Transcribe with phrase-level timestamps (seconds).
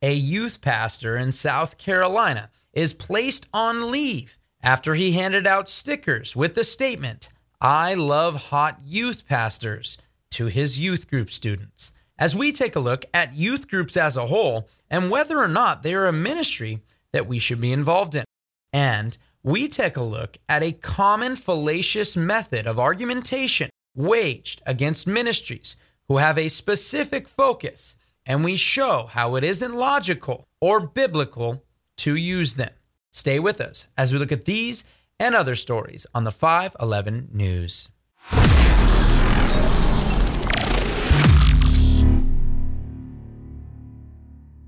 [0.00, 6.36] A youth pastor in South Carolina is placed on leave after he handed out stickers
[6.36, 9.98] with the statement, I love hot youth pastors,
[10.30, 11.92] to his youth group students.
[12.16, 15.82] As we take a look at youth groups as a whole and whether or not
[15.82, 16.80] they are a ministry
[17.12, 18.24] that we should be involved in.
[18.72, 25.76] And we take a look at a common fallacious method of argumentation waged against ministries
[26.06, 27.96] who have a specific focus,
[28.28, 31.64] and we show how it isn't logical or biblical
[31.96, 32.70] to use them.
[33.10, 34.84] Stay with us as we look at these
[35.18, 37.88] and other stories on the 511 News.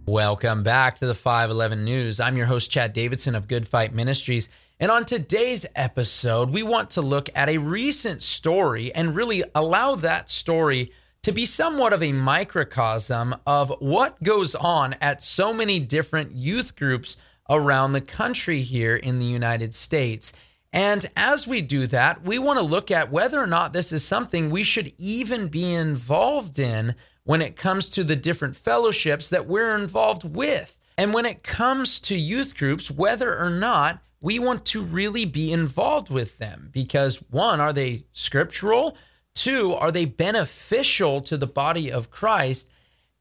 [0.06, 2.18] Welcome back to the 511 News.
[2.18, 4.48] I'm your host, Chad Davidson of Good Fight Ministries.
[4.80, 9.96] And on today's episode, we want to look at a recent story and really allow
[9.96, 10.90] that story
[11.22, 16.74] to be somewhat of a microcosm of what goes on at so many different youth
[16.76, 17.16] groups
[17.48, 20.32] around the country here in the United States.
[20.72, 24.04] And as we do that, we want to look at whether or not this is
[24.04, 29.46] something we should even be involved in when it comes to the different fellowships that
[29.46, 30.78] we're involved with.
[30.96, 35.52] And when it comes to youth groups, whether or not we want to really be
[35.52, 36.70] involved with them.
[36.72, 38.96] Because one, are they scriptural?
[39.34, 42.70] Two, are they beneficial to the body of Christ?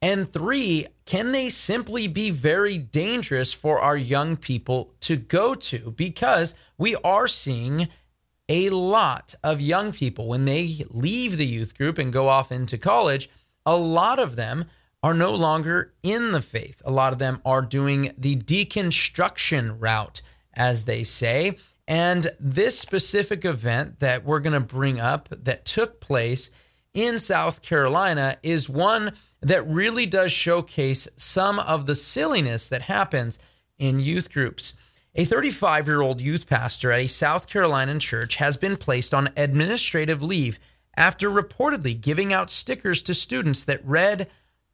[0.02, 5.92] And three, can they simply be very dangerous for our young people to go to?
[5.96, 7.88] Because we are seeing
[8.48, 12.76] a lot of young people when they leave the youth group and go off into
[12.76, 13.30] college
[13.66, 14.66] a lot of them
[15.02, 16.82] are no longer in the faith.
[16.84, 20.20] A lot of them are doing the deconstruction route,
[20.52, 21.56] as they say.
[21.90, 26.50] And this specific event that we're going to bring up that took place
[26.94, 29.10] in South Carolina is one
[29.42, 33.40] that really does showcase some of the silliness that happens
[33.76, 34.74] in youth groups.
[35.16, 39.30] A 35 year old youth pastor at a South Carolinian church has been placed on
[39.36, 40.60] administrative leave
[40.96, 44.30] after reportedly giving out stickers to students that read,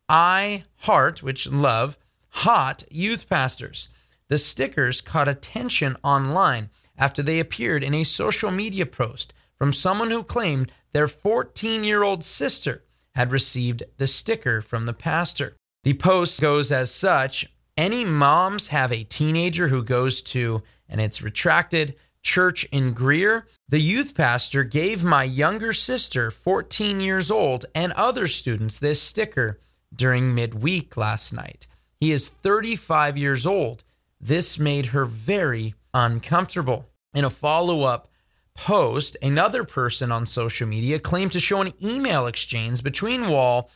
[0.07, 1.97] I heart, which love,
[2.29, 3.89] hot youth pastors.
[4.29, 6.69] The stickers caught attention online
[6.99, 12.03] after they appeared in a social media post from someone who claimed their 14 year
[12.03, 12.85] old sister
[13.15, 15.57] had received the sticker from the pastor.
[15.85, 17.47] The post goes as such
[17.77, 23.81] Any moms have a teenager who goes to, and it's retracted, church in Greer, the
[23.81, 29.61] youth pastor gave my younger sister, 14 years old, and other students this sticker
[29.95, 31.67] during midweek last night.
[31.99, 33.85] He is 35 years old.
[34.21, 36.87] This made her very uncomfortable.
[37.15, 38.09] In a follow up
[38.55, 43.71] post, another person on social media claimed to show an email exchange between Wall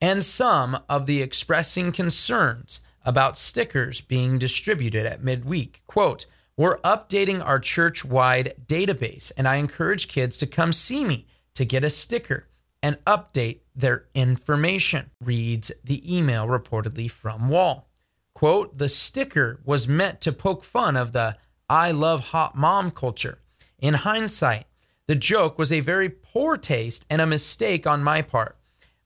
[0.00, 5.82] and some of the expressing concerns about stickers being distributed at midweek.
[5.86, 11.26] Quote, we're updating our church wide database, and I encourage kids to come see me
[11.54, 12.48] to get a sticker
[12.82, 17.88] and update their information, reads the email reportedly from Wall.
[18.34, 21.36] Quote, the sticker was meant to poke fun of the
[21.72, 23.38] I love hot mom culture.
[23.78, 24.66] In hindsight,
[25.06, 28.58] the joke was a very poor taste and a mistake on my part.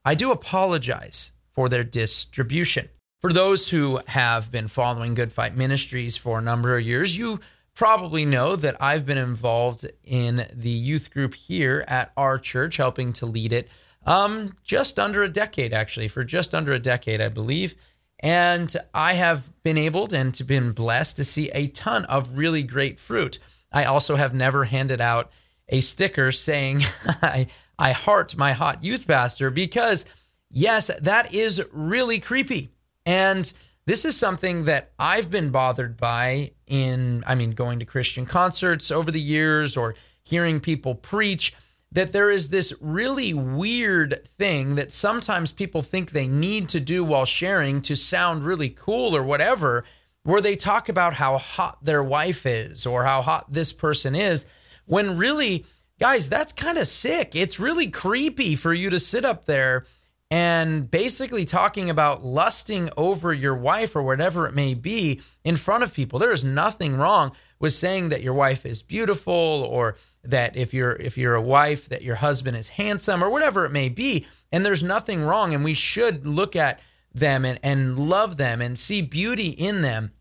[0.03, 2.89] I do apologize for their distribution.
[3.21, 7.39] For those who have been following Good Fight Ministries for a number of years, you
[7.73, 13.13] probably know that I've been involved in the youth group here at our church, helping
[13.13, 13.69] to lead it
[14.05, 17.75] um, just under a decade, actually, for just under a decade, I believe.
[18.19, 22.63] And I have been able and to been blessed to see a ton of really
[22.63, 23.39] great fruit.
[23.71, 25.31] I also have never handed out
[25.69, 26.81] a sticker saying
[27.21, 30.05] I, I heart my hot youth pastor because
[30.49, 32.71] yes, that is really creepy.
[33.05, 33.51] And
[33.85, 38.91] this is something that I've been bothered by in, I mean, going to Christian concerts
[38.91, 41.53] over the years or hearing people preach.
[41.91, 47.03] That there is this really weird thing that sometimes people think they need to do
[47.03, 49.85] while sharing to sound really cool or whatever,
[50.23, 54.45] where they talk about how hot their wife is or how hot this person is,
[54.85, 55.65] when really,
[55.99, 57.35] guys, that's kind of sick.
[57.35, 59.85] It's really creepy for you to sit up there
[60.29, 65.83] and basically talking about lusting over your wife or whatever it may be in front
[65.83, 66.19] of people.
[66.19, 69.95] There is nothing wrong with saying that your wife is beautiful or
[70.29, 73.71] that if you're if you're a wife that your husband is handsome or whatever it
[73.71, 76.79] may be and there's nothing wrong and we should look at
[77.13, 80.11] them and, and love them and see beauty in them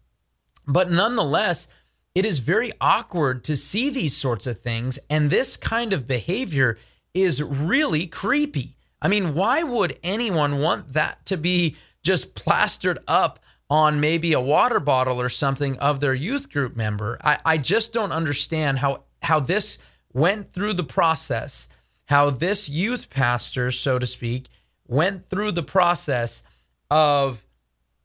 [0.67, 1.69] but nonetheless
[2.15, 6.79] it is very awkward to see these sorts of things and this kind of behavior
[7.15, 13.41] is really creepy I mean, why would anyone want that to be just plastered up
[13.69, 17.19] on maybe a water bottle or something of their youth group member.
[17.23, 19.79] I, I just don't understand how how this
[20.17, 21.69] went through the process,
[22.07, 24.49] how this youth pastor, so to speak,
[24.89, 26.43] went through the process
[26.91, 27.45] of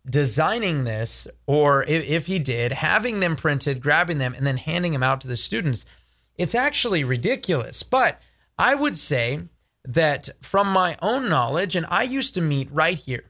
[0.09, 4.91] designing this, or if, if he did, having them printed, grabbing them, and then handing
[4.91, 5.85] them out to the students.
[6.35, 7.81] It's actually ridiculous.
[7.81, 8.19] But
[8.57, 9.43] I would say
[9.85, 13.23] that from my own knowledge, and I used to meet right here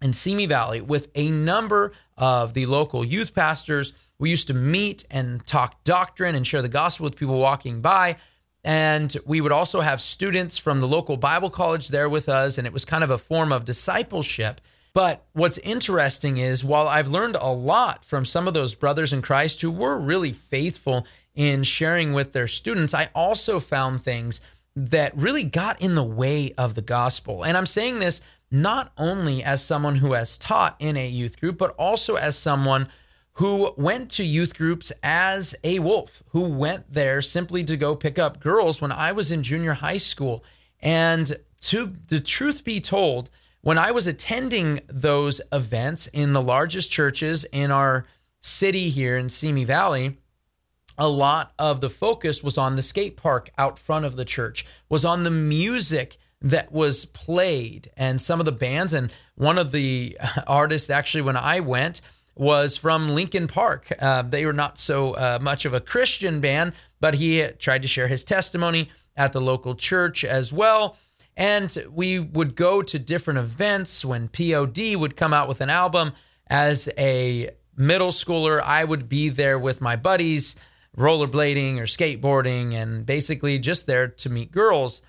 [0.00, 3.94] in Simi Valley with a number of the local youth pastors.
[4.18, 8.16] We used to meet and talk doctrine and share the gospel with people walking by.
[8.64, 12.58] And we would also have students from the local Bible college there with us.
[12.58, 14.60] And it was kind of a form of discipleship.
[14.92, 19.20] But what's interesting is while I've learned a lot from some of those brothers in
[19.20, 24.40] Christ who were really faithful in sharing with their students, I also found things
[24.74, 27.44] that really got in the way of the gospel.
[27.44, 31.58] And I'm saying this not only as someone who has taught in a youth group,
[31.58, 32.88] but also as someone
[33.36, 38.18] who went to youth groups as a wolf, who went there simply to go pick
[38.18, 40.42] up girls when I was in junior high school.
[40.80, 43.28] And to the truth be told,
[43.60, 48.06] when I was attending those events in the largest churches in our
[48.40, 50.16] city here in Simi Valley,
[50.96, 54.64] a lot of the focus was on the skate park out front of the church,
[54.88, 58.94] was on the music that was played and some of the bands.
[58.94, 60.16] And one of the
[60.46, 62.00] artists, actually, when I went,
[62.36, 63.90] was from Linkin Park.
[63.98, 67.88] Uh, they were not so uh, much of a Christian band, but he tried to
[67.88, 70.96] share his testimony at the local church as well.
[71.36, 76.12] And we would go to different events when POD would come out with an album.
[76.46, 80.56] As a middle schooler, I would be there with my buddies,
[80.96, 85.02] rollerblading or skateboarding, and basically just there to meet girls.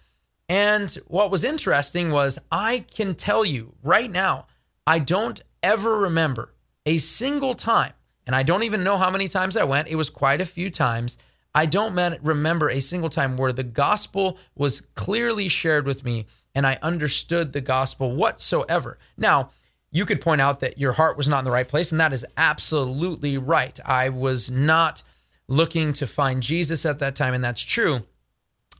[0.50, 4.48] And what was interesting was I can tell you right now,
[4.86, 6.54] I don't ever remember
[6.88, 7.94] a single time,
[8.25, 9.89] and I don't even know how many times I went.
[9.89, 11.18] It was quite a few times.
[11.54, 16.66] I don't remember a single time where the gospel was clearly shared with me and
[16.66, 18.98] I understood the gospel whatsoever.
[19.16, 19.51] Now,
[19.92, 22.13] you could point out that your heart was not in the right place, and that
[22.13, 23.80] is absolutely right.
[23.86, 25.04] I was not
[25.48, 28.06] looking to find Jesus at that time, and that's true.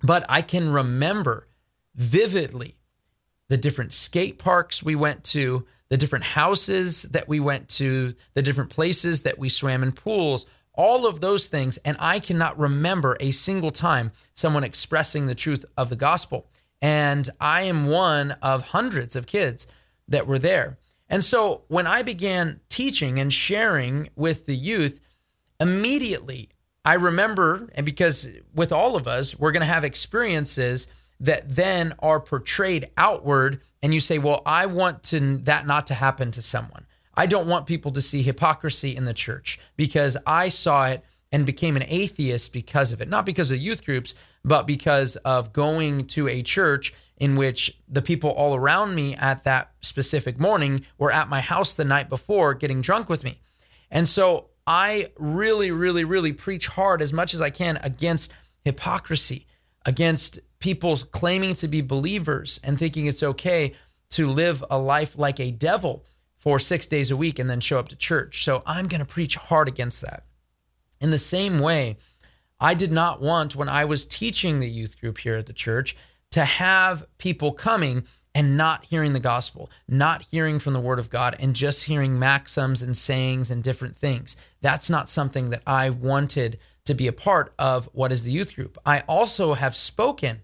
[0.01, 1.48] But I can remember
[1.94, 2.77] vividly
[3.48, 8.42] the different skate parks we went to, the different houses that we went to, the
[8.42, 11.78] different places that we swam in pools, all of those things.
[11.78, 16.50] And I cannot remember a single time someone expressing the truth of the gospel.
[16.81, 19.68] And I am one of hundreds of kids
[20.07, 20.78] that were there.
[21.10, 25.00] And so when I began teaching and sharing with the youth,
[25.60, 26.50] immediately
[26.86, 30.88] I remember, and because with all of us, we're going to have experiences
[31.19, 35.94] that then are portrayed outward and you say well i want to that not to
[35.94, 36.85] happen to someone.
[37.19, 41.45] I don't want people to see hypocrisy in the church because i saw it and
[41.45, 43.09] became an atheist because of it.
[43.09, 44.13] Not because of youth groups
[44.45, 49.44] but because of going to a church in which the people all around me at
[49.44, 53.41] that specific morning were at my house the night before getting drunk with me.
[53.91, 58.33] And so i really really really preach hard as much as i can against
[58.65, 59.47] hypocrisy
[59.85, 63.74] against people claiming to be believers and thinking it's okay
[64.09, 66.06] to live a life like a devil
[66.38, 68.44] for six days a week and then show up to church.
[68.44, 70.24] So I'm going to preach hard against that.
[71.00, 71.98] In the same way,
[72.60, 75.96] I did not want, when I was teaching the youth group here at the church,
[76.32, 81.10] to have people coming and not hearing the gospel, not hearing from the word of
[81.10, 84.36] God, and just hearing maxims and sayings and different things.
[84.62, 88.55] That's not something that I wanted to be a part of what is the youth
[88.55, 88.77] group.
[88.86, 90.41] I also have spoken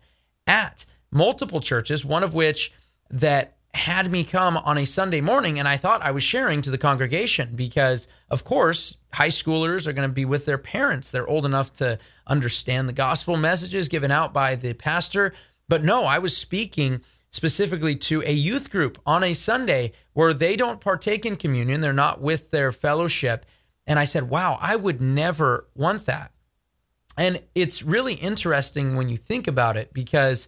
[0.47, 2.71] at multiple churches, one of which
[3.09, 6.69] that had me come on a Sunday morning and I thought I was sharing to
[6.69, 11.09] the congregation because of course high schoolers are going to be with their parents.
[11.09, 11.97] They're old enough to
[12.27, 15.33] understand the gospel messages given out by the pastor.
[15.67, 20.55] But no, I was speaking specifically to a youth group on a Sunday where they
[20.55, 23.43] don't partake in communion, they're not with their fellowship.
[23.88, 26.31] And I said, "Wow, I would never want that."
[27.17, 30.48] And it's really interesting when you think about it because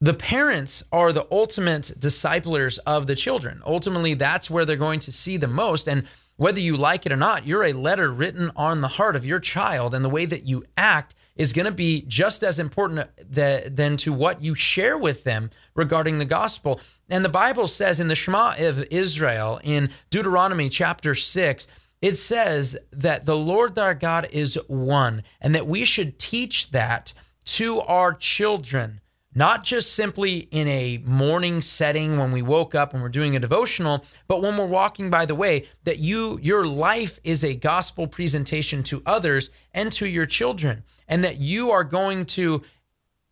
[0.00, 3.62] the parents are the ultimate disciplers of the children.
[3.64, 5.88] Ultimately, that's where they're going to see the most.
[5.88, 9.24] And whether you like it or not, you're a letter written on the heart of
[9.24, 13.08] your child, and the way that you act is going to be just as important
[13.30, 16.80] that, than to what you share with them regarding the gospel.
[17.08, 21.66] And the Bible says in the Shema of Israel in Deuteronomy chapter 6,
[22.02, 27.12] it says that the Lord our God is one and that we should teach that
[27.44, 29.00] to our children.
[29.36, 33.38] not just simply in a morning setting when we woke up and we're doing a
[33.40, 38.06] devotional, but when we're walking by the way, that you your life is a gospel
[38.06, 42.62] presentation to others and to your children, and that you are going to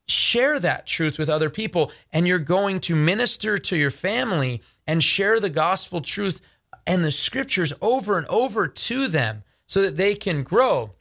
[0.06, 5.02] share that truth with other people and you're going to minister to your family and
[5.02, 6.42] share the gospel truth
[6.86, 10.92] and the scriptures over and over to them so that they can grow.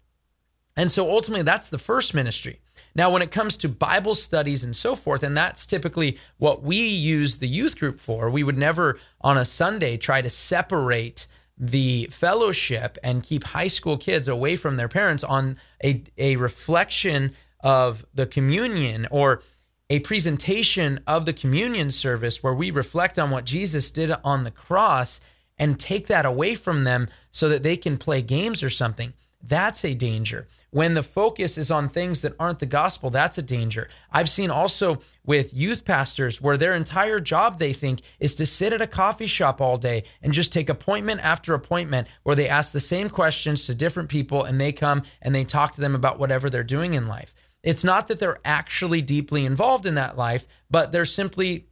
[0.76, 2.60] And so ultimately that's the first ministry.
[2.96, 6.86] Now, when it comes to Bible studies and so forth, and that's typically what we
[6.88, 12.08] use the youth group for, we would never on a Sunday try to separate the
[12.12, 18.06] fellowship and keep high school kids away from their parents on a, a reflection of
[18.14, 19.42] the communion or
[19.90, 24.52] a presentation of the communion service where we reflect on what Jesus did on the
[24.52, 25.20] cross
[25.58, 29.14] and take that away from them so that they can play games or something.
[29.42, 30.48] That's a danger.
[30.72, 33.90] When the focus is on things that aren't the gospel, that's a danger.
[34.12, 38.74] I've seen also with youth pastors where their entire job, they think, is to sit
[38.74, 42.72] at a coffee shop all day and just take appointment after appointment where they ask
[42.72, 46.18] the same questions to different people and they come and they talk to them about
[46.18, 47.36] whatever they're doing in life.
[47.62, 51.68] It's not that they're actually deeply involved in that life, but they're simply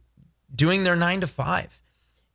[0.54, 1.81] doing their nine to five.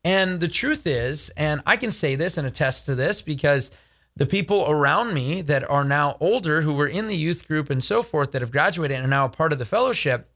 [0.03, 3.71] And the truth is, and I can say this and attest to this because
[4.15, 7.83] the people around me that are now older who were in the youth group and
[7.83, 10.31] so forth that have graduated and are now a part of the fellowship,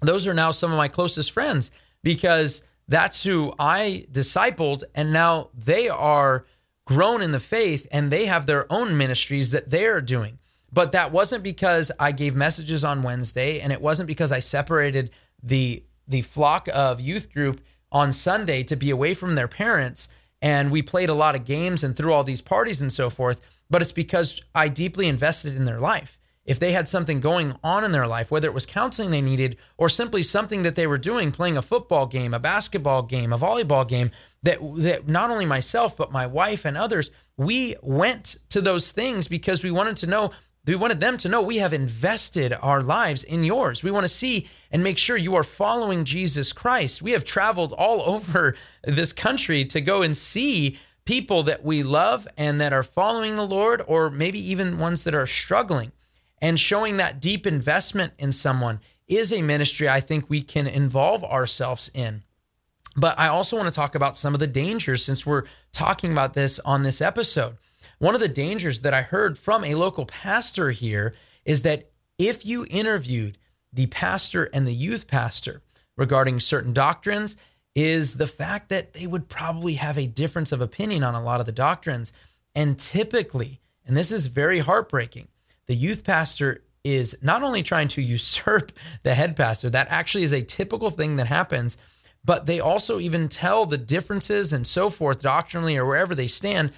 [0.00, 1.70] those are now some of my closest friends
[2.02, 4.84] because that's who I discipled.
[4.94, 6.46] And now they are
[6.86, 10.38] grown in the faith and they have their own ministries that they're doing.
[10.72, 15.10] But that wasn't because I gave messages on Wednesday and it wasn't because I separated
[15.42, 17.60] the the flock of youth group
[17.92, 20.08] on Sunday to be away from their parents
[20.42, 23.40] and we played a lot of games and threw all these parties and so forth,
[23.68, 26.18] but it's because I deeply invested in their life.
[26.46, 29.58] If they had something going on in their life, whether it was counseling they needed
[29.76, 33.38] or simply something that they were doing, playing a football game, a basketball game, a
[33.38, 34.10] volleyball game,
[34.42, 39.28] that that not only myself but my wife and others, we went to those things
[39.28, 40.30] because we wanted to know
[40.66, 43.82] we wanted them to know we have invested our lives in yours.
[43.82, 47.02] We want to see and make sure you are following Jesus Christ.
[47.02, 52.28] We have traveled all over this country to go and see people that we love
[52.36, 55.92] and that are following the Lord, or maybe even ones that are struggling.
[56.42, 61.24] And showing that deep investment in someone is a ministry I think we can involve
[61.24, 62.22] ourselves in.
[62.96, 66.34] But I also want to talk about some of the dangers since we're talking about
[66.34, 67.56] this on this episode.
[68.00, 71.14] One of the dangers that I heard from a local pastor here
[71.44, 73.36] is that if you interviewed
[73.74, 75.60] the pastor and the youth pastor
[75.98, 77.36] regarding certain doctrines,
[77.74, 81.40] is the fact that they would probably have a difference of opinion on a lot
[81.40, 82.14] of the doctrines.
[82.54, 85.28] And typically, and this is very heartbreaking,
[85.66, 90.32] the youth pastor is not only trying to usurp the head pastor, that actually is
[90.32, 91.76] a typical thing that happens,
[92.24, 96.72] but they also even tell the differences and so forth doctrinally or wherever they stand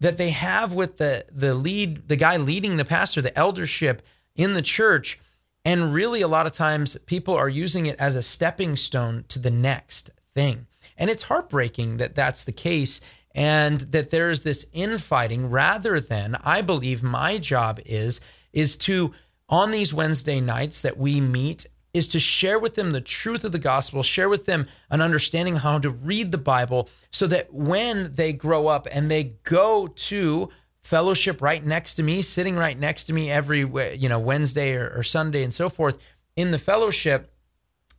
[0.00, 4.02] that they have with the the lead the guy leading the pastor the eldership
[4.36, 5.20] in the church.
[5.64, 9.38] And really a lot of times people are using it as a stepping stone to
[9.38, 10.66] the next thing.
[10.96, 13.00] And it's heartbreaking that that's the case
[13.34, 18.20] and that there's this infighting rather than i believe my job is
[18.52, 19.14] is to
[19.48, 23.52] on these wednesday nights that we meet is to share with them the truth of
[23.52, 28.14] the gospel, share with them an understanding how to read the Bible so that when
[28.14, 30.50] they grow up and they go to
[30.82, 33.60] fellowship right next to me, sitting right next to me every
[33.96, 35.98] you know Wednesday or, or Sunday and so forth
[36.36, 37.32] in the fellowship,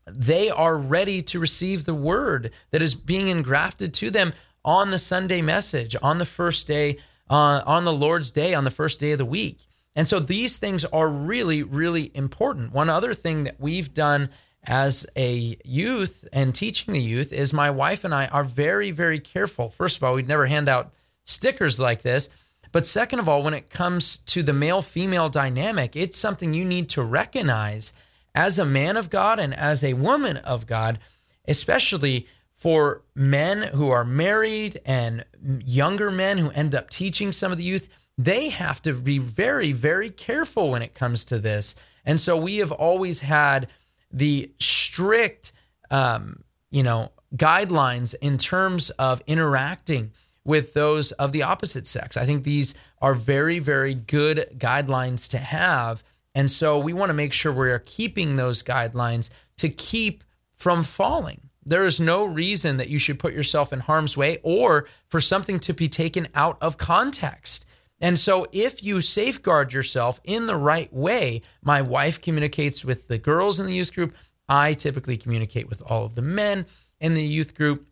[0.07, 4.99] they are ready to receive the word that is being engrafted to them on the
[4.99, 6.97] Sunday message, on the first day,
[7.29, 9.68] uh, on the Lord's day, on the first day of the week.
[9.99, 12.71] And so these things are really, really important.
[12.71, 14.29] One other thing that we've done
[14.63, 19.19] as a youth and teaching the youth is my wife and I are very, very
[19.19, 19.67] careful.
[19.67, 20.93] First of all, we'd never hand out
[21.25, 22.29] stickers like this.
[22.71, 26.63] But second of all, when it comes to the male female dynamic, it's something you
[26.63, 27.91] need to recognize
[28.33, 30.99] as a man of God and as a woman of God,
[31.45, 37.57] especially for men who are married and younger men who end up teaching some of
[37.57, 37.89] the youth
[38.19, 41.73] they have to be very, very careful when it comes to this.
[42.03, 43.69] And so we have always had
[44.11, 45.53] the strict,
[45.89, 50.11] um, you know, guidelines in terms of interacting
[50.43, 52.17] with those of the opposite sex.
[52.17, 56.03] I think these are very, very good guidelines to have.
[56.35, 60.25] And so we want to make sure we're keeping those guidelines to keep
[60.57, 61.39] from falling.
[61.63, 65.57] There is no reason that you should put yourself in harm's way or for something
[65.61, 67.65] to be taken out of context.
[68.01, 73.17] And so, if you safeguard yourself in the right way, my wife communicates with the
[73.17, 74.15] girls in the youth group.
[74.47, 76.65] I typically communicate with all of the men
[76.99, 77.85] in the youth group.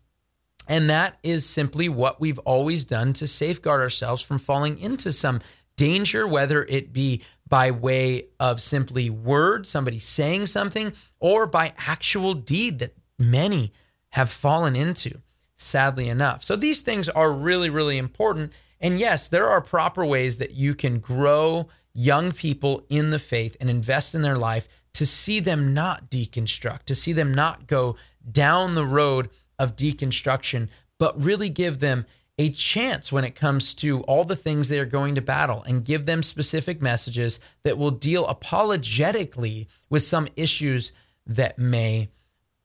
[0.66, 5.40] And that is simply what we've always done to safeguard ourselves from falling into some
[5.76, 12.34] danger, whether it be by way of simply word, somebody saying something, or by actual
[12.34, 13.72] deed that many
[14.10, 15.20] have fallen into,
[15.56, 16.44] sadly enough.
[16.44, 18.52] So these things are really, really important.
[18.80, 23.56] And yes, there are proper ways that you can grow young people in the faith
[23.60, 27.96] and invest in their life to see them not deconstruct, to see them not go
[28.30, 30.68] down the road of deconstruction,
[30.98, 32.06] but really give them
[32.38, 35.84] a chance when it comes to all the things they are going to battle and
[35.84, 40.92] give them specific messages that will deal apologetically with some issues
[41.26, 42.08] that may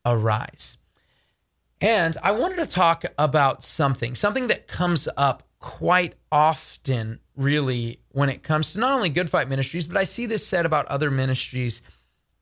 [0.06, 0.78] arise.
[1.82, 8.28] And I wanted to talk about something, something that comes up quite often, really, when
[8.28, 11.10] it comes to not only Good Fight Ministries, but I see this said about other
[11.10, 11.82] ministries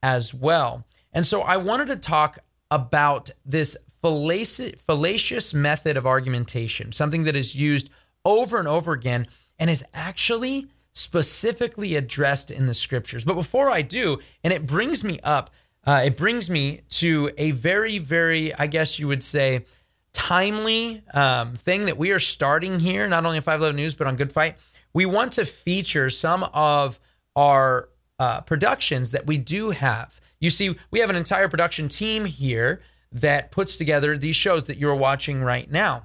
[0.02, 0.88] as well.
[1.14, 2.40] And so I wanted to talk
[2.72, 7.92] about this fallacious, fallacious method of argumentation, something that is used
[8.26, 9.28] over and over again
[9.60, 13.24] and is actually specifically addressed in the scriptures.
[13.24, 15.52] But before I do, and it brings me up,
[15.86, 19.66] uh, it brings me to a very, very, I guess you would say,
[20.14, 24.16] timely um, thing that we are starting here, not only on 511 News, but on
[24.16, 24.56] Good Fight.
[24.94, 27.00] We want to feature some of
[27.36, 27.90] our
[28.20, 30.20] uh, productions that we do have.
[30.40, 34.78] You see, we have an entire production team here that puts together these shows that
[34.78, 36.04] you're watching right now.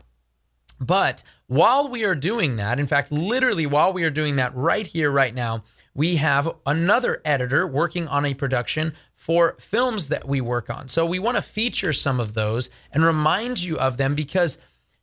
[0.78, 4.86] But while we are doing that, in fact, literally while we are doing that right
[4.86, 8.92] here, right now, we have another editor working on a production
[9.26, 10.86] for films that we work on.
[10.86, 14.58] So we want to feature some of those and remind you of them because,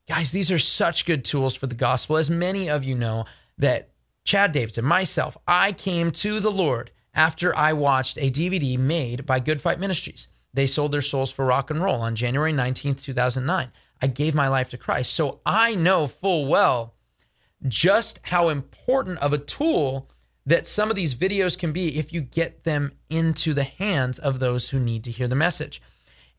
[0.07, 2.15] guys, these are such good tools for the gospel.
[2.15, 3.25] As many of you know,
[3.57, 3.89] that
[4.23, 9.41] Chad Davidson, myself, I came to the Lord after I watched a DVD made by
[9.41, 10.29] Good Fight Ministries.
[10.53, 13.73] They sold their souls for rock and roll on January 19th, 2009.
[14.01, 15.11] I gave my life to Christ.
[15.11, 16.93] So I know full well
[17.67, 20.09] just how important of a tool
[20.45, 24.39] that some of these videos can be if you get them into the hands of
[24.39, 25.81] those who need to hear the message.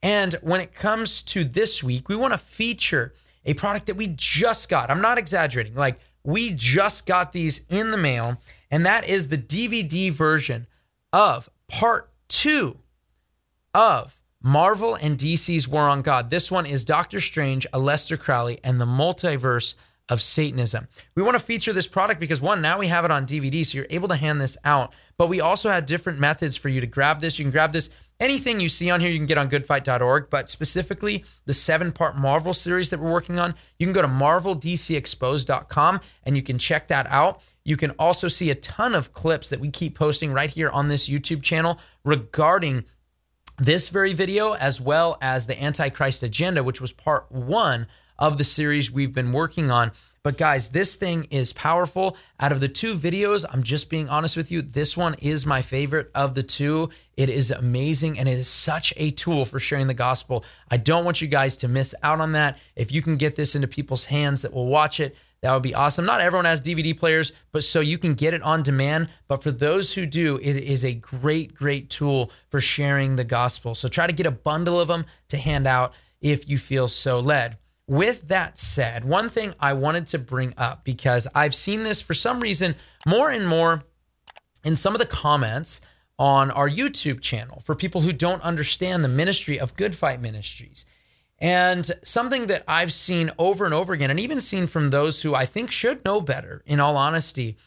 [0.02, 3.14] And when it comes to this week, we want to feature
[3.46, 4.90] a product that we just got.
[4.90, 5.74] I'm not exaggerating.
[5.74, 8.38] Like, we just got these in the mail,
[8.70, 10.66] and that is the DVD version
[11.12, 12.78] of part two
[13.74, 16.30] of Marvel and DC's War on God.
[16.30, 19.74] This one is Doctor Strange, Aleister Crowley, and the Multiverse
[20.08, 20.88] of Satanism.
[21.14, 23.78] We want to feature this product because one, now we have it on DVD, so
[23.78, 24.94] you're able to hand this out.
[25.16, 27.38] But we also have different methods for you to grab this.
[27.38, 27.90] You can grab this.
[28.20, 32.16] Anything you see on here, you can get on goodfight.org, but specifically the seven part
[32.16, 36.88] Marvel series that we're working on, you can go to marveldcexposed.com and you can check
[36.88, 37.40] that out.
[37.64, 40.88] You can also see a ton of clips that we keep posting right here on
[40.88, 42.84] this YouTube channel regarding
[43.58, 47.86] this very video, as well as the Antichrist Agenda, which was part one
[48.18, 49.92] of the series we've been working on.
[50.24, 52.16] But guys, this thing is powerful.
[52.40, 55.60] Out of the two videos, I'm just being honest with you, this one is my
[55.60, 56.88] favorite of the two.
[57.18, 60.42] It is amazing and it is such a tool for sharing the gospel.
[60.70, 62.58] I don't want you guys to miss out on that.
[62.74, 65.74] If you can get this into people's hands that will watch it, that would be
[65.74, 66.06] awesome.
[66.06, 69.10] Not everyone has DVD players, but so you can get it on demand.
[69.28, 73.74] But for those who do, it is a great, great tool for sharing the gospel.
[73.74, 77.20] So try to get a bundle of them to hand out if you feel so
[77.20, 77.58] led.
[77.86, 82.14] With that said, one thing I wanted to bring up because I've seen this for
[82.14, 83.82] some reason more and more
[84.64, 85.82] in some of the comments
[86.18, 90.86] on our YouTube channel for people who don't understand the ministry of Good Fight Ministries.
[91.38, 95.34] And something that I've seen over and over again, and even seen from those who
[95.34, 97.58] I think should know better, in all honesty,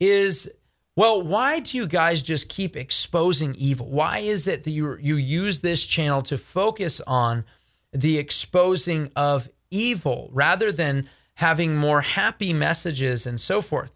[0.00, 0.50] is
[0.96, 3.88] well, why do you guys just keep exposing evil?
[3.88, 7.44] Why is it that you, you use this channel to focus on
[7.92, 13.92] the exposing of evil rather than having more happy messages and so forth?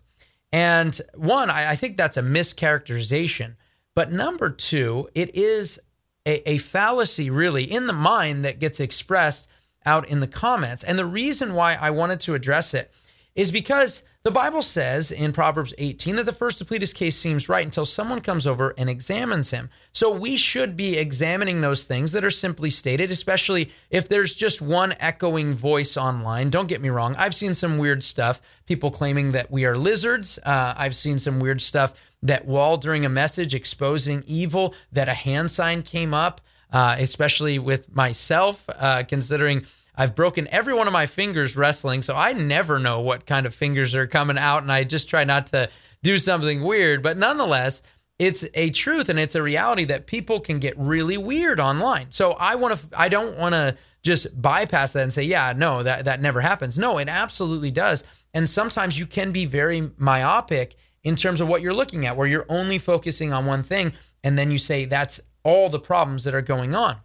[0.52, 3.56] And one, I, I think that's a mischaracterization.
[3.94, 5.80] But number two, it is
[6.26, 9.48] a, a fallacy really in the mind that gets expressed
[9.84, 10.84] out in the comments.
[10.84, 12.92] And the reason why I wanted to address it
[13.34, 17.16] is because the Bible says in Proverbs 18 that the first to plead his case
[17.16, 19.68] seems right until someone comes over and examines him.
[19.92, 24.62] So we should be examining those things that are simply stated, especially if there's just
[24.62, 26.50] one echoing voice online.
[26.50, 27.16] Don't get me wrong.
[27.16, 30.38] I've seen some weird stuff, people claiming that we are lizards.
[30.44, 35.14] Uh, I've seen some weird stuff that while during a message exposing evil, that a
[35.14, 36.40] hand sign came up,
[36.72, 42.16] uh, especially with myself, uh, considering I've broken every one of my fingers wrestling, so
[42.16, 45.48] I never know what kind of fingers are coming out, and I just try not
[45.48, 45.68] to
[46.02, 47.02] do something weird.
[47.02, 47.82] But nonetheless,
[48.18, 52.10] it's a truth and it's a reality that people can get really weird online.
[52.10, 55.82] So I want to I don't want to just bypass that and say, yeah, no,
[55.82, 56.78] that that never happens.
[56.78, 58.04] No, it absolutely does.
[58.34, 62.26] And sometimes you can be very myopic in terms of what you're looking at, where
[62.26, 66.34] you're only focusing on one thing, and then you say that's all the problems that
[66.34, 66.96] are going on.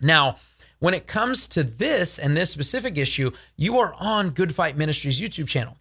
[0.00, 0.36] Now,
[0.78, 5.20] when it comes to this and this specific issue, you are on Good Fight Ministries
[5.20, 5.78] YouTube channel.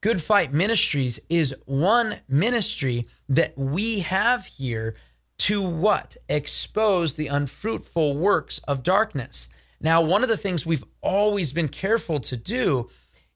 [0.00, 4.96] Good Fight Ministries is one ministry that we have here
[5.38, 6.16] to what?
[6.28, 9.48] Expose the unfruitful works of darkness.
[9.80, 12.90] Now, one of the things we've always been careful to do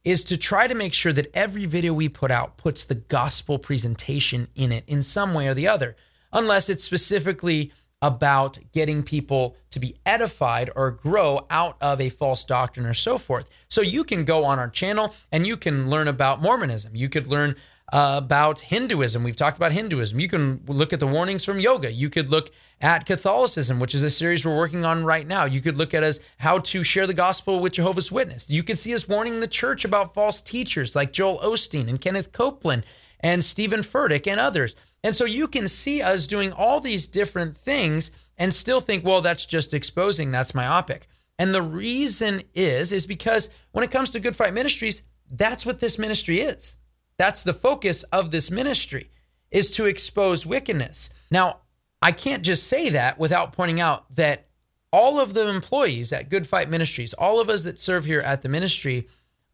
[0.05, 3.59] is to try to make sure that every video we put out puts the gospel
[3.59, 5.97] presentation in it in some way or the other,
[6.33, 7.73] unless it's specifically
[8.03, 13.17] about getting people to be edified or grow out of a false doctrine or so
[13.19, 13.49] forth.
[13.69, 16.95] So you can go on our channel and you can learn about Mormonism.
[16.95, 17.57] You could learn
[17.93, 19.23] uh, about Hinduism.
[19.23, 20.19] We've talked about Hinduism.
[20.21, 21.91] You can look at the warnings from yoga.
[21.91, 25.45] You could look at Catholicism, which is a series we're working on right now.
[25.45, 28.51] You could look at us how to share the gospel with Jehovah's Witness.
[28.51, 32.33] You could see us warning the church about false teachers like Joel Osteen and Kenneth
[32.33, 32.85] Copeland
[33.21, 34.77] and Steven Furtick and others.
[35.07, 39.21] And so you can see us doing all these different things and still think, well,
[39.21, 41.07] that's just exposing, that's myopic.
[41.39, 45.79] And the reason is is because when it comes to Good Fight Ministries, that's what
[45.79, 46.77] this ministry is.
[47.19, 49.13] That's the focus of this ministry
[49.53, 51.11] is to expose wickedness.
[51.31, 51.61] Now,
[52.03, 54.49] I can't just say that without pointing out that
[54.93, 58.43] all of the employees at Good Fight Ministries, all of us that serve here at
[58.43, 59.07] the ministry,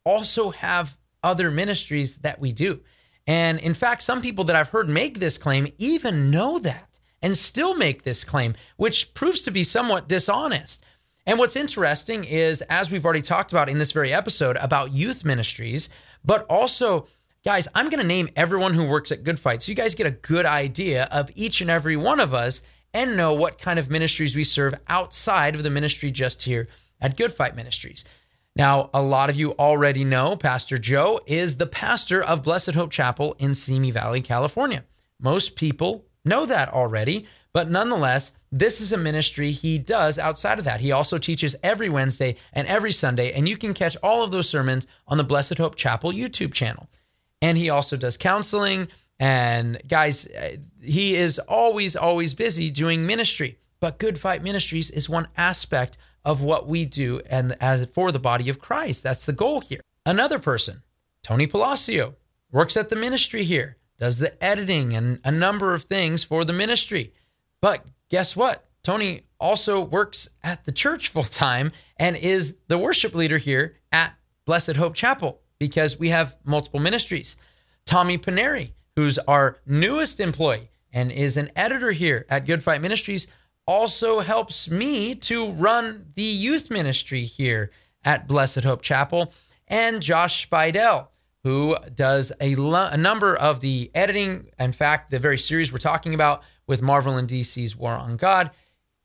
[0.02, 2.80] also have other ministries that we do.
[3.26, 7.36] And in fact, some people that I've heard make this claim even know that and
[7.36, 10.84] still make this claim, which proves to be somewhat dishonest.
[11.24, 15.24] And what's interesting is, as we've already talked about in this very episode about youth
[15.24, 15.88] ministries,
[16.24, 17.06] but also
[17.44, 20.06] Guys, I'm going to name everyone who works at Good Fight so you guys get
[20.06, 22.62] a good idea of each and every one of us
[22.94, 26.68] and know what kind of ministries we serve outside of the ministry just here
[27.00, 28.04] at Good Fight Ministries.
[28.54, 32.90] Now, a lot of you already know Pastor Joe is the pastor of Blessed Hope
[32.90, 34.84] Chapel in Simi Valley, California.
[35.18, 40.66] Most people know that already, but nonetheless, this is a ministry he does outside of
[40.66, 40.80] that.
[40.80, 44.48] He also teaches every Wednesday and every Sunday, and you can catch all of those
[44.48, 46.88] sermons on the Blessed Hope Chapel YouTube channel
[47.42, 48.88] and he also does counseling.
[49.18, 53.58] And guys, uh, he is always, always busy doing ministry.
[53.80, 58.18] But Good Fight Ministries is one aspect of what we do and as for the
[58.18, 59.02] body of Christ.
[59.02, 59.80] That's the goal here.
[60.04, 60.82] Another person,
[61.22, 62.16] Tony Palacio,
[62.50, 66.52] works at the ministry here, does the editing and a number of things for the
[66.52, 67.12] ministry.
[67.60, 68.64] But guess what?
[68.82, 74.14] Tony also works at the church full time and is the worship leader here at
[74.44, 77.36] Blessed Hope Chapel because we have multiple ministries.
[77.84, 83.26] Tommy Paneri, who's our newest employee and is an editor here at Good Fight Ministries,
[83.72, 87.70] also helps me to run the youth ministry here
[88.04, 89.32] at Blessed Hope Chapel.
[89.66, 91.08] And Josh Spidel,
[91.42, 94.50] who does a, lo- a number of the editing.
[94.58, 98.50] In fact, the very series we're talking about with Marvel and DC's War on God.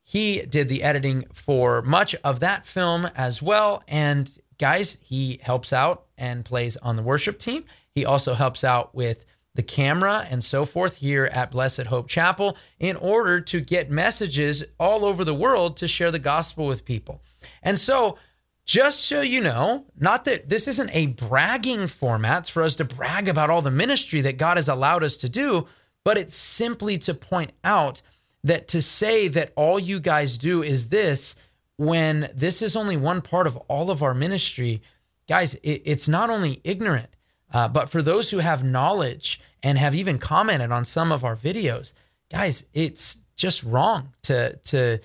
[0.04, 3.84] He did the editing for much of that film as well.
[3.88, 7.64] And guys, he helps out and plays on the worship team.
[7.96, 9.26] He also helps out with
[9.58, 14.64] the camera and so forth here at Blessed Hope Chapel in order to get messages
[14.80, 17.22] all over the world to share the gospel with people.
[17.62, 18.18] And so,
[18.66, 23.28] just so you know, not that this isn't a bragging format for us to brag
[23.28, 25.68] about all the ministry that God has allowed us to do,
[26.04, 28.02] but it's simply to point out
[28.44, 31.36] that to say that all you guys do is this
[31.78, 34.82] when this is only one part of all of our ministry,
[35.28, 37.10] guys, it, it's not only ignorant,
[37.54, 41.36] uh, but for those who have knowledge and have even commented on some of our
[41.36, 41.94] videos,
[42.32, 45.00] guys, it's just wrong to to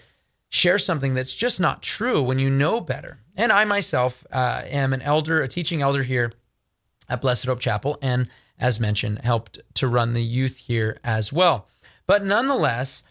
[0.49, 3.19] share something that's just not true when you know better.
[3.37, 6.33] And I myself uh, am an elder, a teaching elder here
[7.09, 8.29] at Blessed Hope Chapel, and
[8.59, 11.69] as mentioned, helped to run the youth here as well.
[12.07, 13.03] But nonetheless,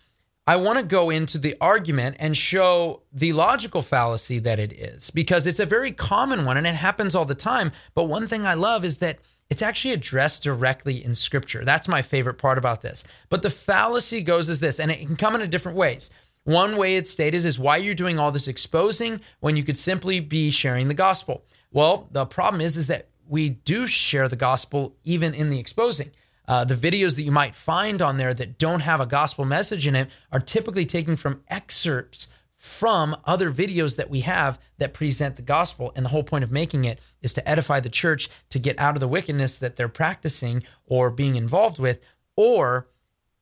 [0.47, 5.11] I want to go into the argument and show the logical fallacy that it is
[5.11, 7.71] because it's a very common one and it happens all the time.
[7.93, 9.19] But one thing I love is that
[9.51, 11.63] it's actually addressed directly in scripture.
[11.63, 13.03] That's my favorite part about this.
[13.29, 16.09] But the fallacy goes as this, and it can come in a different ways.
[16.43, 20.21] One way it's stated is why you're doing all this exposing when you could simply
[20.21, 21.43] be sharing the gospel.
[21.71, 26.11] Well, the problem is is that we do share the gospel even in the exposing.
[26.51, 29.87] Uh, the videos that you might find on there that don't have a gospel message
[29.87, 35.37] in it are typically taken from excerpts from other videos that we have that present
[35.37, 35.93] the gospel.
[35.95, 38.97] And the whole point of making it is to edify the church to get out
[38.97, 42.01] of the wickedness that they're practicing or being involved with,
[42.35, 42.89] or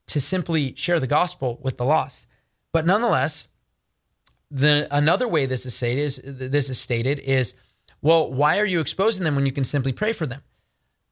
[0.05, 2.27] to simply share the gospel with the lost.
[2.71, 3.47] But nonetheless,
[4.51, 7.55] the another way this is stated is this is stated is
[8.03, 10.43] well, why are you exposing them when you can simply pray for them?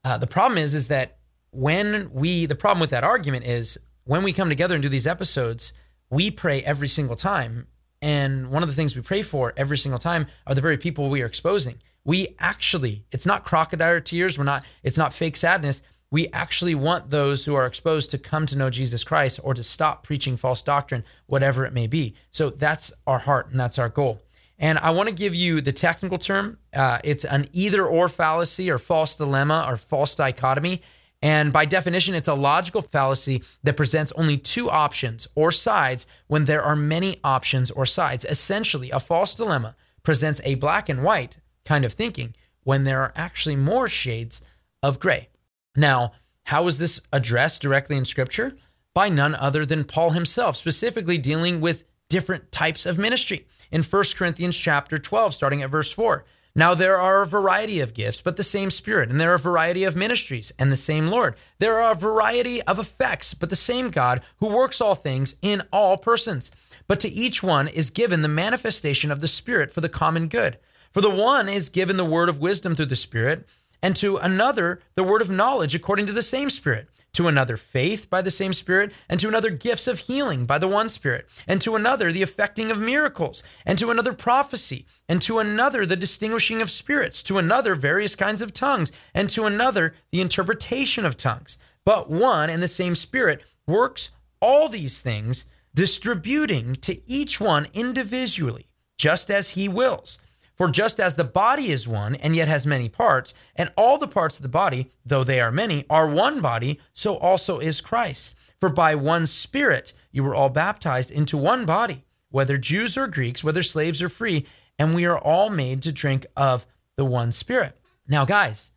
[0.03, 1.16] Uh, the problem is is that
[1.51, 5.07] when we the problem with that argument is when we come together and do these
[5.07, 5.73] episodes,
[6.10, 7.67] we pray every single time.
[8.01, 11.10] And one of the things we pray for every single time are the very people
[11.10, 11.79] we are exposing.
[12.05, 14.38] We actually, it's not crocodile tears.
[14.38, 15.81] We're not, it's not fake sadness.
[16.10, 19.63] We actually want those who are exposed to come to know Jesus Christ or to
[19.63, 22.13] stop preaching false doctrine, whatever it may be.
[22.31, 24.21] So that's our heart and that's our goal.
[24.57, 26.57] And I want to give you the technical term.
[26.73, 30.81] Uh, it's an either or fallacy or false dilemma or false dichotomy.
[31.21, 36.45] And by definition, it's a logical fallacy that presents only two options or sides when
[36.45, 38.23] there are many options or sides.
[38.25, 43.13] Essentially, a false dilemma presents a black and white kind of thinking when there are
[43.15, 44.41] actually more shades
[44.84, 45.30] of gray.
[45.75, 48.56] Now, how is this addressed directly in scripture?
[48.93, 53.47] By none other than Paul himself, specifically dealing with different types of ministry.
[53.71, 56.25] In 1 Corinthians chapter 12, starting at verse 4,
[56.57, 59.39] now there are a variety of gifts, but the same Spirit, and there are a
[59.39, 61.35] variety of ministries, and the same Lord.
[61.59, 65.61] There are a variety of effects, but the same God who works all things in
[65.71, 66.51] all persons.
[66.87, 70.57] But to each one is given the manifestation of the Spirit for the common good.
[70.91, 73.47] For the one is given the word of wisdom through the Spirit,
[73.83, 78.12] and to another the word of knowledge according to the same Spirit to another faith
[78.12, 81.60] by the same Spirit, and to another gifts of healing by the one Spirit, and
[81.60, 86.62] to another the effecting of miracles, and to another prophecy, and to another the distinguishing
[86.62, 91.58] of spirits, to another various kinds of tongues, and to another the interpretation of tongues.
[91.84, 98.67] But one and the same Spirit works all these things, distributing to each one individually,
[98.99, 100.19] just as he wills.
[100.57, 104.07] For just as the body is one and yet has many parts, and all the
[104.07, 108.33] parts of the body, though they are many, are one body, so also is Christ.
[108.59, 113.43] For by one Spirit you were all baptized into one body, whether Jews or Greeks,
[113.43, 114.47] whether slaves or free,
[114.79, 116.65] and we are all made to drink of
[116.95, 117.77] the one Spirit.
[118.07, 118.71] Now, guys,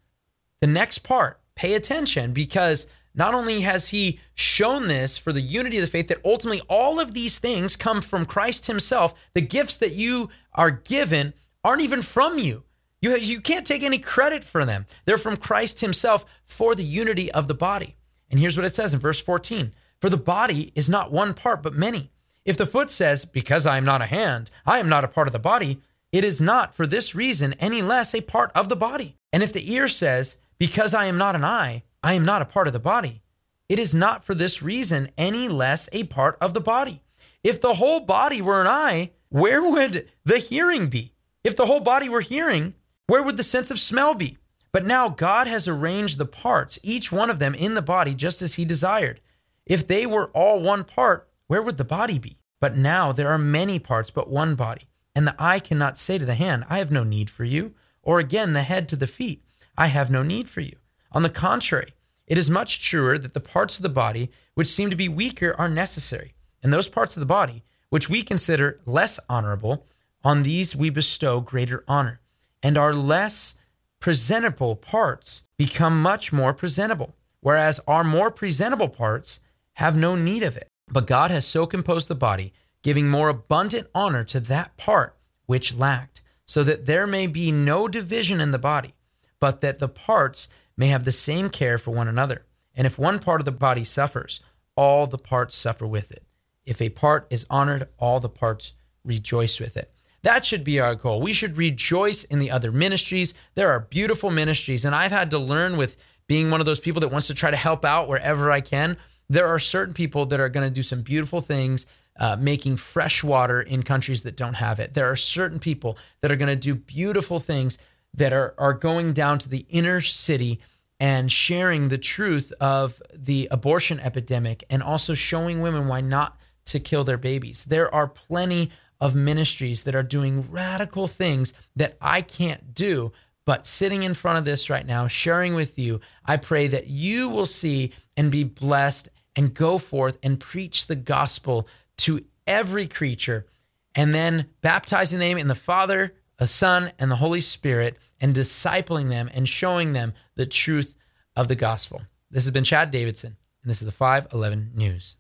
[0.61, 5.79] the next part, pay attention because not only has he shown this for the unity
[5.79, 9.79] of the faith, that ultimately all of these things come from Christ himself, the gifts
[9.79, 11.33] that you are given
[11.65, 12.65] aren't even from you.
[13.01, 14.87] You, you can't take any credit for them.
[15.05, 17.97] They're from Christ Himself for the unity of the body.
[18.31, 21.63] And here's what it says in verse 14 For the body is not one part,
[21.63, 22.11] but many.
[22.45, 25.27] If the foot says, Because I am not a hand, I am not a part
[25.27, 25.81] of the body,
[26.13, 29.17] it is not for this reason any less a part of the body.
[29.33, 32.47] And if the ear says, Because I am not an eye, I am not a
[32.47, 33.23] part of the body,
[33.69, 37.03] it is not for this reason any less a part of the body.
[37.45, 41.15] If the whole body were an eye, where would the hearing be?
[41.43, 42.75] If the whole body were hearing,
[43.07, 44.39] where would the sense of smell be?
[44.73, 48.43] But now God has arranged the parts, each one of them in the body, just
[48.43, 49.21] as He desired.
[49.67, 52.39] If they were all one part, where would the body be?
[52.61, 54.89] But now there are many parts, but one body.
[55.15, 58.19] And the eye cannot say to the hand, I have no need for you, or
[58.21, 59.45] again the head to the feet,
[59.77, 60.77] I have no need for you.
[61.13, 61.95] On the contrary,
[62.27, 65.55] it is much truer that the parts of the body which seem to be weaker
[65.59, 69.87] are necessary, and those parts of the body which we consider less honorable
[70.25, 72.21] on these we bestow greater honor,
[72.63, 73.55] and our less
[74.01, 79.41] presentable parts become much more presentable, whereas our more presentable parts
[79.75, 80.69] have no need of it.
[80.89, 82.53] But God has so composed the body,
[82.83, 87.89] giving more abundant honor to that part which lacked, so that there may be no
[87.89, 88.95] division in the body,
[89.39, 92.47] but that the parts may have the same care for one another.
[92.75, 94.41] And if one part of the body suffers,
[94.77, 96.25] all the parts suffer with it.
[96.65, 98.73] If a part is honored, all the parts
[99.05, 99.93] rejoice with it.
[100.23, 101.21] That should be our goal.
[101.21, 103.35] We should rejoice in the other ministries.
[103.55, 107.01] There are beautiful ministries, and I've had to learn with being one of those people
[107.01, 108.97] that wants to try to help out wherever I can.
[109.29, 111.87] There are certain people that are going to do some beautiful things,
[112.19, 114.95] uh, making fresh water in countries that don't have it.
[114.95, 117.79] There are certain people that are going to do beautiful things
[118.15, 120.61] that are, are going down to the inner city
[120.99, 126.79] and sharing the truth of the abortion epidemic and also showing women why not to
[126.79, 127.65] kill their babies.
[127.65, 133.13] There are plenty of ministries that are doing radical things that I can't do.
[133.47, 137.29] But sitting in front of this right now, sharing with you, I pray that you
[137.29, 141.67] will see and be blessed and go forth and preach the gospel
[141.99, 143.47] to every creature
[143.95, 149.09] and then baptizing them in the Father, the Son, and the Holy Spirit and discipling
[149.09, 150.97] them and showing them the truth
[151.35, 152.03] of the gospel.
[152.31, 155.17] This has been Chad Davidson, and this is the 511 News.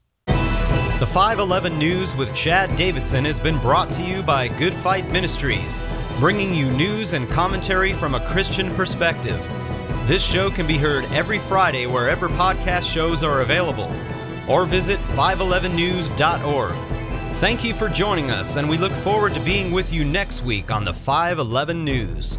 [1.00, 5.82] The 511 News with Chad Davidson has been brought to you by Good Fight Ministries,
[6.18, 9.42] bringing you news and commentary from a Christian perspective.
[10.04, 13.90] This show can be heard every Friday wherever podcast shows are available,
[14.46, 16.74] or visit 511news.org.
[17.36, 20.70] Thank you for joining us, and we look forward to being with you next week
[20.70, 22.38] on the 511 News.